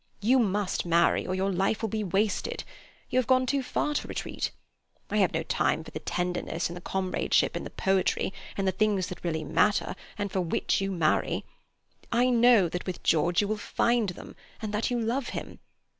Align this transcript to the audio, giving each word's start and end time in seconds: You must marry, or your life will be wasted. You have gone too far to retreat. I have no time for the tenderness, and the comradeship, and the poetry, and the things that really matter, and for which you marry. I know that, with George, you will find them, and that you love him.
You 0.19 0.39
must 0.39 0.83
marry, 0.83 1.27
or 1.27 1.35
your 1.35 1.51
life 1.51 1.83
will 1.83 1.89
be 1.89 2.03
wasted. 2.03 2.63
You 3.11 3.19
have 3.19 3.27
gone 3.27 3.45
too 3.45 3.61
far 3.61 3.93
to 3.93 4.07
retreat. 4.07 4.49
I 5.11 5.17
have 5.17 5.31
no 5.31 5.43
time 5.43 5.83
for 5.83 5.91
the 5.91 5.99
tenderness, 5.99 6.71
and 6.71 6.75
the 6.75 6.81
comradeship, 6.81 7.55
and 7.55 7.67
the 7.67 7.69
poetry, 7.69 8.33
and 8.57 8.67
the 8.67 8.71
things 8.71 9.05
that 9.09 9.23
really 9.23 9.43
matter, 9.43 9.93
and 10.17 10.31
for 10.31 10.41
which 10.41 10.81
you 10.81 10.91
marry. 10.91 11.45
I 12.11 12.31
know 12.31 12.67
that, 12.67 12.87
with 12.87 13.03
George, 13.03 13.41
you 13.41 13.47
will 13.47 13.57
find 13.57 14.09
them, 14.09 14.35
and 14.59 14.73
that 14.73 14.89
you 14.89 14.99
love 14.99 15.29
him. 15.37 15.59